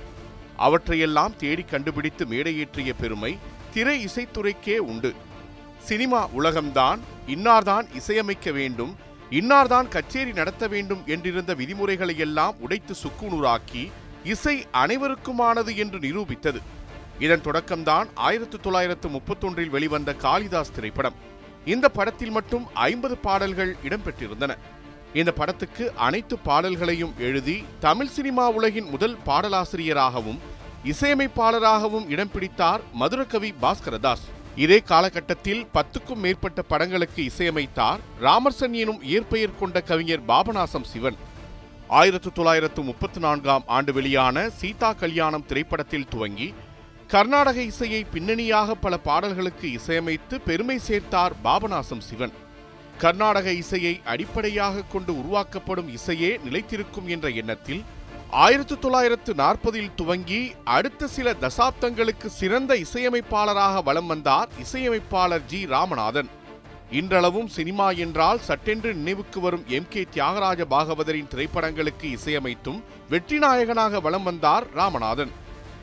அவற்றையெல்லாம் 0.57 1.35
தேடி 1.35 1.61
கண்டுபிடித்து 1.61 2.25
மேடையேற்றிய 2.25 2.93
பெருமை 2.99 3.37
திரை 3.73 4.05
இசைத்துறைக்கே 4.05 4.77
உண்டு. 4.77 5.13
சினிமா 5.79 6.29
உலகம்தான் 6.37 6.99
இன்னார்தான் 7.27 7.87
இசையமைக்க 7.93 8.51
வேண்டும் 8.51 8.95
இன்னார்தான் 9.29 9.87
கச்சேரி 9.87 10.31
நடத்த 10.31 10.67
வேண்டும் 10.67 11.03
என்றிருந்த 11.07 11.55
விதிமுறைகளை 11.55 12.17
எல்லாம் 12.17 12.55
உடைத்து 12.59 12.95
சுக்குநூறாக்கி 13.03 13.91
இசை 14.23 14.65
அனைவருக்குமானது 14.73 15.75
என்று 15.75 15.99
நிரூபித்தது. 15.99 16.61
இதன் 17.19 17.41
தொடக்கம்தான் 17.41 18.07
ஆயிரத்தி 18.15 18.57
தொள்ளாயிரத்து 18.57 19.09
முப்பத்தொன்றில் 19.09 19.69
வெளிவந்த 19.69 20.13
காளிதாஸ் 20.13 20.71
திரைப்படம். 20.71 21.13
இந்த 21.65 21.89
படத்தில் 21.89 22.29
மட்டும் 22.29 22.67
ஐம்பது 22.73 23.17
பாடல்கள் 23.17 23.75
இடம்பெற்றிருந்தன. 23.83 24.57
இந்த 25.19 25.31
படத்துக்கு 25.31 25.83
அனைத்து 26.05 26.35
பாடல்களையும் 26.47 27.13
எழுதி 27.25 27.55
தமிழ் 27.83 28.09
சினிமா 28.15 28.45
உலகின் 28.57 28.89
முதல் 28.93 29.15
பாடலாசிரியராகவும் 29.27 30.39
இசையமைப்பாளராகவும் 30.91 32.09
இடம் 32.13 32.31
பிடித்தார் 32.33 32.81
மதுரகவி 33.01 33.51
பாஸ்கரதாஸ். 33.61 34.25
இதே 34.63 34.79
காலகட்டத்தில் 34.91 35.63
பத்துக்கும் 35.75 36.21
மேற்பட்ட 36.25 36.61
படங்களுக்கு 36.71 37.21
இசையமைத்தார் 37.29 38.03
ராமர்சன் 38.25 38.75
எனும் 38.81 39.01
இயற்பெயர் 39.11 39.57
கொண்ட 39.61 39.81
கவிஞர் 39.81 40.27
பாபநாசம் 40.31 40.89
சிவன். 40.91 41.17
ஆயிரத்து 41.99 42.31
தொள்ளாயிரத்து 42.31 42.83
முப்பத்தி 42.91 43.19
நான்காம் 43.25 43.67
ஆண்டு 43.77 43.93
வெளியான 43.93 44.47
சீதா 44.59 44.93
கல்யாணம் 45.03 45.49
திரைப்படத்தில் 45.49 46.09
துவங்கி 46.13 46.53
கர்நாடக 47.07 47.57
இசையை 47.71 48.03
பின்னணியாக 48.13 48.75
பல 48.85 48.97
பாடல்களுக்கு 49.09 49.67
இசையமைத்து 49.79 50.37
பெருமை 50.45 50.79
சேர்த்தார் 50.87 51.35
பாபநாசம் 51.43 52.05
சிவன். 52.09 52.35
கர்நாடக 52.97 53.51
இசையை 53.51 53.93
அடிப்படையாக 54.05 54.83
கொண்டு 54.91 55.11
உருவாக்கப்படும் 55.21 55.89
இசையே 55.97 56.31
நிலைத்திருக்கும் 56.45 57.07
என்ற 57.15 57.29
எண்ணத்தில் 57.41 57.83
ஆயிரத்து 58.43 58.75
தொள்ளாயிரத்து 58.79 59.31
நாற்பதில் 59.33 59.91
துவங்கி 59.95 60.39
அடுத்த 60.75 61.07
சில 61.07 61.33
தசாப்தங்களுக்கு 61.41 62.27
சிறந்த 62.39 62.71
இசையமைப்பாளராக 62.75 63.83
வலம் 63.83 64.07
வந்தார் 64.07 64.49
இசையமைப்பாளர் 64.63 65.45
ஜி 65.45 65.59
ராமநாதன். 65.65 66.29
இன்றளவும் 66.91 67.47
சினிமா 67.47 67.91
என்றால் 68.03 68.39
சட்டென்று 68.39 68.93
நினைவுக்கு 68.93 69.39
வரும் 69.39 69.63
எம் 69.77 69.87
கே 69.89 70.01
தியாகராஜ 70.15 70.65
பாகவதரின் 70.73 71.31
திரைப்படங்களுக்கு 71.33 72.07
இசையமைத்தும் 72.17 72.79
வெற்றி 73.09 73.37
நாயகனாக 73.37 73.99
வலம் 73.99 74.23
வந்தார் 74.23 74.67
ராமநாதன். 74.75 75.31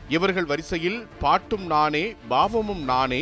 இவர்கள் 0.09 0.45
வரிசையில் 0.45 0.99
பாட்டும் 1.19 1.65
நானே 1.65 2.05
பாவமும் 2.27 2.83
நானே 2.83 3.21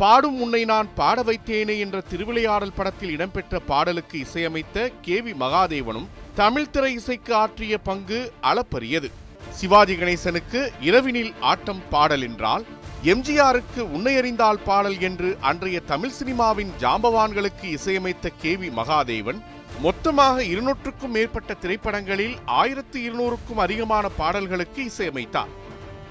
பாடும் 0.00 0.40
உன்னை 0.40 0.64
நான் 0.64 0.88
பாட 0.94 1.22
வைத்தேனே 1.22 1.78
என்ற 1.78 2.00
திருவிளையாடல் 2.00 2.74
படத்தில் 2.76 3.10
இடம்பெற்ற 3.10 3.60
பாடலுக்கு 3.60 4.16
இசையமைத்த 4.18 4.92
கே 5.02 5.20
வி 5.20 5.32
மகாதேவனும் 5.42 6.08
தமிழ் 6.34 6.70
திரை 6.70 6.92
இசைக்கு 6.92 7.34
ஆற்றிய 7.34 7.78
பங்கு 7.78 8.32
அளப்பரியது. 8.42 9.08
சிவாஜி 9.50 9.94
கணேசனுக்கு 9.94 10.60
இரவினில் 10.80 11.32
ஆட்டம் 11.40 11.82
பாடல் 11.90 12.22
என்றால் 12.22 12.64
எம்ஜிஆருக்கு 13.04 13.80
உன்னையறிந்தால் 13.96 14.62
பாடல் 14.64 14.98
என்று 15.00 15.36
அன்றைய 15.40 15.80
தமிழ் 15.80 16.16
சினிமாவின் 16.18 16.72
ஜாம்பவான்களுக்கு 16.80 17.68
இசையமைத்த 17.78 18.32
கே 18.42 18.54
வி 18.56 18.70
மகாதேவன் 18.80 19.40
மொத்தமாக 19.80 20.44
இருநூற்றுக்கும் 20.44 21.14
மேற்பட்ட 21.16 21.54
திரைப்படங்களில் 21.54 22.36
ஆயிரத்து 22.44 23.00
இருநூறுக்கும் 23.00 23.62
அதிகமான 23.66 24.08
பாடல்களுக்கு 24.08 24.82
இசையமைத்தார். 24.84 25.52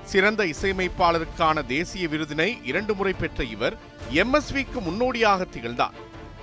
சிறந்த 0.05 0.41
இசையமைப்பாளருக்கான 0.45 1.65
தேசிய 1.65 2.07
விருதினை 2.07 2.49
இரண்டு 2.63 2.93
முறை 2.95 3.13
பெற்ற 3.13 3.43
இவர் 3.43 3.75
எம்எஸ்விக்கு 4.13 4.79
முன்னோடியாக 4.81 5.45
திகழ்ந்தார். 5.45 5.95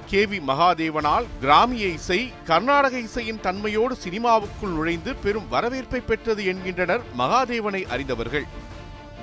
கே 0.07 0.25
வி 0.25 0.38
மகாதேவனால் 0.47 1.26
கிராமிய 1.40 1.87
இசை 1.99 2.33
கர்நாடக 2.45 2.99
இசையின் 2.99 3.40
தன்மையோடு 3.42 3.95
சினிமாவுக்குள் 4.04 4.75
நுழைந்து 4.78 5.14
பெரும் 5.14 5.49
வரவேற்பை 5.49 6.00
பெற்றது 6.00 6.45
என்கின்றனர் 6.45 7.02
மகாதேவனை 7.19 7.83
அறிந்தவர்கள். 7.87 8.47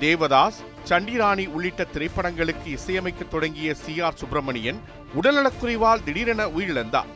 தேவதாஸ் 0.00 0.60
சண்டிராணி 0.88 1.46
உள்ளிட்ட 1.46 1.86
திரைப்படங்களுக்கு 1.94 2.68
இசையமைக்க 2.78 3.24
தொடங்கிய 3.24 3.74
சி 3.74 4.00
ஆர் 4.00 4.14
சுப்பிரமணியன் 4.14 4.80
உடல்நலக்குறைவால் 5.20 6.04
திடீரென 6.04 6.46
உயிரிழந்தார். 6.46 7.10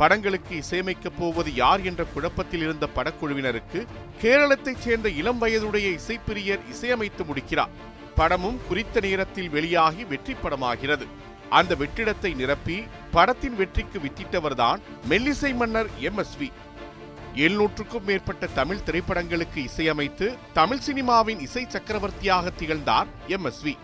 படங்களுக்கு 0.00 0.60
இசையமைக்கப் 0.60 1.18
போவது 1.18 1.54
யார் 1.54 1.84
என்ற 1.84 2.04
குழப்பத்தில் 2.04 2.60
இருந்த 2.60 2.88
படக்குழுவினருக்கு 2.96 3.86
கேரளத்தைச் 4.20 4.80
சேர்ந்த 4.80 5.08
இளம் 5.08 5.38
வயதுடைய 5.38 5.88
இசைப்பிரியர் 5.88 6.58
இசையமைத்து 6.72 7.24
முடிக்கிறார். 7.26 7.68
படமும் 8.14 8.60
குறித்த 8.68 9.00
நேரத்தில் 9.00 9.48
வெளியாகி 9.48 10.04
வெற்றி 10.04 10.34
படமாகிறது. 10.34 11.06
அந்த 11.50 11.74
வெற்றிடத்தை 11.74 12.34
நிரப்பி 12.34 12.84
படத்தின் 13.10 13.56
வெற்றிக்கு 13.56 13.98
வித்திட்டவர்தான் 13.98 14.80
மெல்லிசை 15.08 15.54
மன்னர் 15.54 15.88
எம். 15.98 16.16
எஸ். 16.16 16.36
வி. 16.40 16.50
எழுநூற்றுக்கும் 17.34 18.04
மேற்பட்ட 18.04 18.46
தமிழ் 18.46 18.80
திரைப்படங்களுக்கு 18.86 19.68
இசையமைத்து 19.76 20.36
தமிழ் 20.52 20.80
சினிமாவின் 20.86 21.40
இசை 21.40 21.66
சக்கரவர்த்தியாக 21.68 22.50
திகழ்ந்தார் 22.50 23.06
எம். 23.26 23.44
எஸ். 23.44 23.66
வி. 23.66 23.76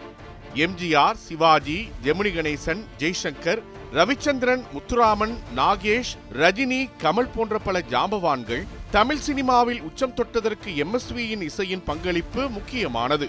எம்ஜிஆர் 0.55 1.15
சிவாஜி 1.15 1.89
ஜெமினி 2.05 2.33
கணேசன் 2.33 2.85
ஜெய்சங்கர் 2.99 3.63
ரவிச்சந்திரன் 3.97 4.63
முத்துராமன் 4.75 5.35
நாகேஷ் 5.57 6.11
ரஜினி 6.41 6.81
கமல் 7.03 7.31
போன்ற 7.35 7.59
பல 7.59 7.77
ஜாம்பவான்கள் 7.93 8.65
தமிழ் 8.91 9.23
சினிமாவில் 9.27 9.81
உச்சம் 9.81 10.15
தொட்டதற்கு 10.17 10.71
எம்எஸ்வியின் 10.83 11.43
இசையின் 11.47 11.85
பங்களிப்பு 11.85 12.43
முக்கியமானது. 12.57 13.27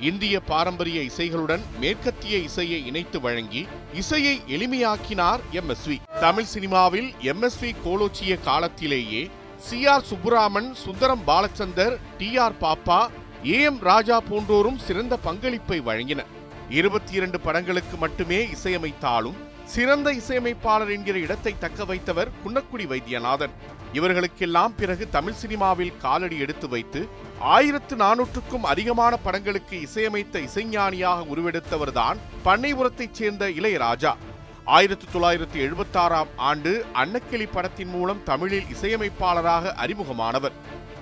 இந்திய 0.00 0.40
பாரம்பரிய 0.40 1.00
இசைகளுடன் 1.10 1.64
மேற்கத்திய 1.80 2.38
இசையை 2.48 2.78
இணைத்து 2.86 3.20
வழங்கி 3.20 3.62
இசையை 3.92 4.42
எளிமையாக்கினார் 4.48 5.40
எம்எஸ்வி. 5.52 5.96
தமிழ் 6.20 6.50
சினிமாவில் 6.54 7.10
எம்எஸ்வி 7.32 7.72
கோலோச்சிய 7.86 8.36
காலத்திலேயே 8.40 9.30
சி 9.58 9.86
ஆர் 9.86 10.06
சுப்புராமன் 10.10 10.70
சுந்தரம் 10.74 11.24
பாலச்சந்தர் 11.26 11.96
டி 12.18 12.38
ஆர் 12.44 12.56
பாப்பா 12.60 13.00
ஏ 13.46 13.58
எம் 13.70 13.80
ராஜா 13.90 14.20
போன்றோரும் 14.20 14.78
சிறந்த 14.86 15.16
பங்களிப்பை 15.16 15.80
வழங்கினர். 15.80 16.30
இருபத்தி 16.68 17.12
இரண்டு 17.12 17.40
படங்களுக்கு 17.40 17.96
மட்டுமே 17.96 18.40
இசையமைத்தாலும் 18.56 19.40
சிறந்த 19.64 20.12
இசையமைப்பாளர் 20.12 20.90
என்கிற 20.90 21.18
இடத்தை 21.18 21.54
தக்க 21.58 21.84
வைத்தவர் 21.84 22.30
குன்னக்குடி 22.44 22.86
வைத்தியநாதன். 22.86 23.50
இவர்களுக்கெல்லாம் 23.92 24.74
பிறகு 24.76 25.08
தமிழ் 25.08 25.32
சினிமாவில் 25.32 25.96
காலடி 25.96 26.38
எடுத்து 26.38 26.68
வைத்து 26.68 27.08
ஆயிரத்து 27.38 27.96
நானூற்றுக்கும் 27.96 28.62
அதிகமான 28.62 29.16
படங்களுக்கு 29.16 29.80
இசையமைத்த 29.80 30.40
இசைஞானியாக 30.40 31.24
உருவெடுத்தவர்தான் 31.34 32.16
பண்ணைபுரத்தைச் 32.44 33.12
சேர்ந்த 33.12 33.50
இளையராஜா. 33.50 34.16
ஆயிரத்தி 34.64 35.06
தொள்ளாயிரத்தி 35.14 35.70
எழுபத்தாறாம் 35.70 36.26
ஆண்டு 36.36 36.84
அன்னக்கிளி 36.94 37.48
படத்தின் 37.52 37.88
மூலம் 37.88 38.22
தமிழில் 38.22 38.66
இசையமைப்பாளராக 38.70 39.74
அறிமுகமானவர். 39.86 40.52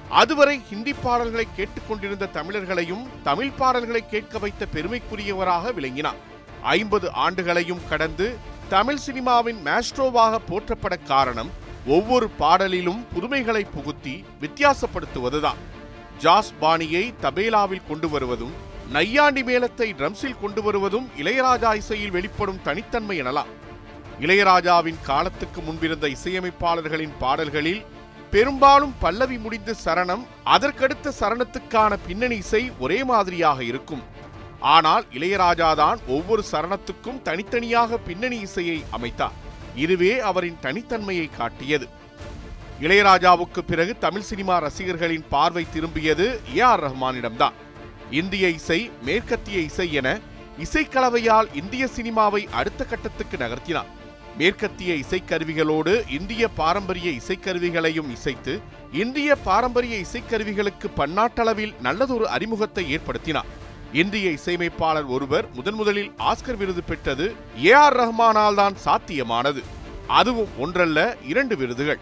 அதுவரை 0.09 0.61
ஹிந்தி 0.69 0.93
பாடல்களை 0.93 1.47
கேட்டுக்கொண்டிருந்த 1.57 2.29
தமிழர்களையும் 2.33 3.07
தமிழ் 3.23 3.51
பாடல்களை 3.51 4.09
கேட்க 4.09 4.39
வைத்த 4.39 4.67
பெருமைக்குரியவராக 4.75 5.75
விளங்கினார். 5.75 6.31
ஐம்பது 6.63 7.13
ஆண்டுகளையும் 7.13 7.81
கடந்து 7.89 8.51
தமிழ் 8.73 9.01
சினிமாவின் 9.07 9.59
மேஸ்ட்ரோவாக 9.65 10.39
போற்றப்பட 10.49 10.95
காரணம் 11.05 11.51
ஒவ்வொரு 11.87 12.31
பாடலிலும் 12.39 13.01
புதுமைகளை 13.15 13.67
புகுத்தி 13.75 14.25
வித்தியாசப்படுத்துவதுதான். 14.41 15.61
ஜாஸ் 16.19 16.53
பாணியை 16.61 17.15
தபேலாவில் 17.23 17.87
கொண்டு 17.89 18.09
வருவதும் 18.09 18.55
நையாண்டி 18.93 19.43
மேளத்தை 19.43 19.95
ட்ரம்ஸில் 19.99 20.41
கொண்டு 20.41 20.63
வருவதும் 20.63 21.11
இளையராஜா 21.17 21.75
இசையில் 21.75 22.11
வெளிப்படும் 22.11 22.63
தனித்தன்மை 22.63 23.23
எனலாம். 23.23 23.51
இளையராஜாவின் 24.21 25.03
காலத்துக்கு 25.03 25.61
முன்பிருந்த 25.61 26.09
இசையமைப்பாளர்களின் 26.09 27.17
பாடல்களில் 27.19 27.83
பெரும்பாலும் 28.31 28.95
பல்லவி 29.01 29.39
முடிந்த 29.39 29.75
சரணம் 29.85 30.25
அதற்கடுத்த 30.45 31.13
சரணத்துக்கான 31.21 31.99
பின்னணி 32.07 32.37
இசை 32.37 32.73
ஒரே 32.79 33.05
மாதிரியாக 33.05 33.65
இருக்கும். 33.65 34.12
ஆனால் 34.63 35.05
இளையராஜாதான் 35.13 35.99
ஒவ்வொரு 36.07 36.45
சரணத்துக்கும் 36.53 37.23
தனித்தனியாக 37.23 37.99
பின்னணி 37.99 38.39
இசையை 38.39 38.85
அமைத்தார். 38.91 39.37
இதுவே 39.75 40.19
அவரின் 40.19 40.59
தனித்தன்மையை 40.63 41.31
காட்டியது. 41.37 41.89
இளையராஜாவுக்கு 42.81 43.59
பிறகு 43.67 43.99
தமிழ் 43.99 44.29
சினிமா 44.31 44.59
ரசிகர்களின் 44.59 45.25
பார்வை 45.29 45.67
திரும்பியது 45.75 46.41
ஏ 46.57 46.61
ஆர் 46.61 46.85
ரஹ்மானிடம்தான். 46.85 47.53
இந்திய 48.11 48.49
இசை 48.49 48.91
மேற்கத்திய 49.03 49.61
இசை 49.61 49.93
என 49.93 50.19
இசைக்கலவையால் 50.59 51.49
இந்திய 51.55 51.89
சினிமாவை 51.97 52.51
அடுத்த 52.51 52.85
கட்டத்துக்கு 52.85 53.37
நகர்த்தினார். 53.37 53.91
மேற்கத்திய 54.39 54.95
இசைக்கருவிகளோடு 54.95 56.11
இந்திய 56.11 56.49
பாரம்பரிய 56.49 57.11
இசைக்கருவிகளையும் 57.11 58.11
இசைத்து 58.11 58.61
இந்திய 58.93 59.37
பாரம்பரிய 59.37 59.97
இசைக்கருவிகளுக்கு 59.99 60.89
பன்னாட்டளவில் 60.97 61.75
நல்லதொரு 61.81 62.29
அறிமுகத்தை 62.29 62.99
ஏற்படுத்தினார். 62.99 63.61
இந்திய 63.93 64.31
இசையமைப்பாளர் 64.31 65.05
ஒருவர் 65.05 65.53
முதன் 65.53 65.75
முதலில் 65.75 66.13
ஆஸ்கர் 66.19 66.57
விருது 66.57 66.83
பெற்றது 66.83 67.35
ஏ 67.65 67.73
ஆர் 67.73 67.97
ரஹ்மானால் 67.97 68.55
தான் 68.55 68.77
சாத்தியமானது. 68.85 69.63
அதுவும் 70.07 70.49
ஒன்றல்ல 70.59 71.17
இரண்டு 71.27 71.57
விருதுகள். 71.57 71.99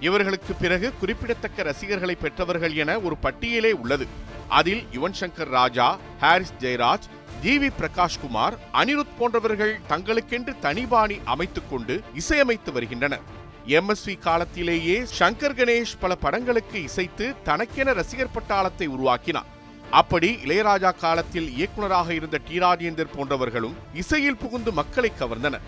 இவர்களுக்கு 0.00 0.54
பிறகு 0.54 0.92
குறிப்பிடத்தக்க 1.00 1.62
ரசிகர்களை 1.62 2.14
பெற்றவர்கள் 2.14 2.74
என 2.74 2.98
ஒரு 2.98 3.16
பட்டியலே 3.22 3.72
உள்ளது. 3.72 4.06
அதில் 4.48 4.86
யுவன் 4.92 5.14
சங்கர் 5.20 5.48
ராஜா 5.48 5.98
ஹாரிஸ் 6.20 6.52
ஜெயராஜ் 6.60 7.08
ஜி 7.42 7.58
வி 7.58 7.70
பிரகாஷ்குமார் 7.78 8.58
அனிருத் 8.72 9.16
போன்றவர்கள் 9.18 9.80
தங்களுக்கென்று 9.88 10.58
தனிபாணி 10.58 11.20
அமைத்துக் 11.24 11.70
கொண்டு 11.70 12.02
இசையமைத்து 12.18 12.72
வருகின்றனர். 12.72 13.22
எம்எஸ்வி 13.66 14.18
காலத்திலேயே 14.18 15.00
சங்கர் 15.18 15.54
கணேஷ் 15.54 15.96
பல 16.00 16.14
படங்களுக்கு 16.14 16.82
இசைத்து 16.82 17.34
தனக்கென 17.42 17.92
ரசிகர் 17.92 18.34
பட்டாளத்தை 18.34 18.86
உருவாக்கினார். 18.86 19.58
அப்படி 19.90 20.38
இளையராஜா 20.44 20.98
காலத்தில் 20.98 21.56
இயக்குனராக 21.56 22.14
இருந்த 22.14 22.40
டி 22.48 22.58
ராஜேந்தர் 22.58 23.12
போன்றவர்களும் 23.16 23.74
இசையில் 23.94 24.36
புகுந்து 24.36 24.72
மக்களை 24.72 25.12
கவர்ந்தனர். 25.18 25.60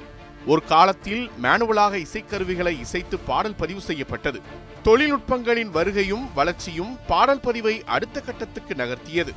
ஒரு 0.46 0.64
காலத்தில் 0.64 1.30
மேனுவலாக 1.42 1.96
இசைக்கருவிகளை 1.96 2.78
இசைத்து 2.80 3.18
பாடல் 3.18 3.54
பதிவு 3.54 3.80
செய்யப்பட்டது. 3.80 4.40
தொழில்நுட்பங்களின் 4.84 5.70
வருகையும் 5.74 6.32
வளர்ச்சியும் 6.34 6.98
பாடல் 7.06 7.40
பதிவை 7.40 7.84
அடுத்த 7.84 8.20
கட்டத்துக்கு 8.20 8.74
நகர்த்தியது. 8.74 9.34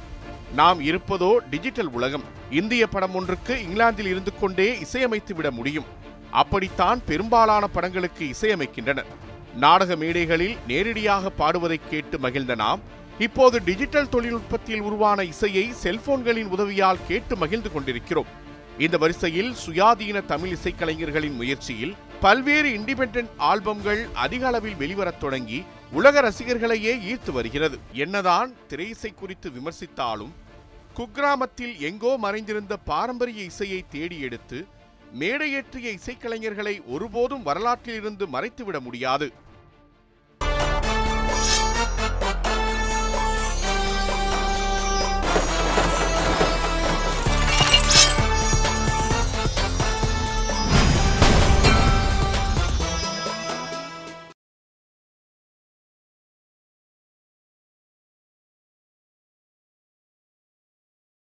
நாம் 0.53 0.79
இருப்பதோ 0.81 1.37
டிஜிட்டல் 1.49 1.91
உலகம். 1.91 2.23
இந்திய 2.51 2.87
படம் 2.87 3.15
ஒன்றுக்கு 3.15 3.61
இங்கிலாந்தில் 3.63 4.05
இருந்து 4.05 4.39
கொண்டே 4.39 4.79
இசையமைத்து 4.79 5.33
விட 5.33 5.51
முடியும். 5.51 5.85
அப்படித்தான் 6.31 7.01
பெரும்பாலான 7.05 7.67
படங்களுக்கு 7.67 8.25
இசையமைக்கின்றனர். 8.25 9.05
நாடக 9.55 9.95
மேடைகளில் 9.95 10.57
நேரடியாக 10.67 11.29
பாடுவதை 11.29 11.79
கேட்டு 11.89 12.19
மகிழ்ந்த 12.19 12.55
நாம் 12.55 12.79
இப்போது 13.19 13.63
டிஜிட்டல் 13.63 14.09
தொழில்நுட்பத்தில் 14.09 14.81
உருவான 14.81 15.23
இசையை 15.23 15.73
செல்போன்களின் 15.83 16.47
உதவியால் 16.47 17.05
கேட்டு 17.07 17.35
மகிழ்ந்து 17.35 17.71
கொண்டிருக்கிறோம். 17.71 18.25
இந்த 18.77 18.97
வரிசையில் 18.97 19.55
சுயாதீன 19.65 20.25
தமிழ் 20.25 20.57
இசைக்கலைஞர்களின் 20.57 21.33
முயற்சியில் 21.33 21.95
பல்வேறு 22.21 22.69
இண்டிபெண்டன்ட் 22.69 23.29
ஆல்பம்கள் 23.37 24.07
அதிக 24.13 24.47
அளவில் 24.47 24.73
வெளிவரத் 24.73 25.17
தொடங்கி 25.17 25.63
உலக 25.91 26.21
ரசிகர்களையே 26.21 26.93
ஈர்த்து 27.11 27.31
வருகிறது. 27.31 27.79
என்னதான் 27.91 28.53
திரையிசை 28.69 29.13
குறித்து 29.15 29.49
விமர்சித்தாலும் 29.49 30.33
குக்கிராமத்தில் 30.97 31.79
எங்கோ 31.79 32.17
மறைந்திருந்த 32.17 32.77
பாரம்பரிய 32.77 33.43
இசையை 33.43 33.85
தேடி 33.89 34.19
எடுத்து 34.19 34.67
மேடையேற்றிய 35.19 35.97
இசைக்கலைஞர்களை 35.97 36.85
ஒருபோதும் 36.85 37.45
வரலாற்றிலிருந்து 37.45 38.25
மறைத்துவிட 38.33 38.79
முடியாது. 38.79 39.31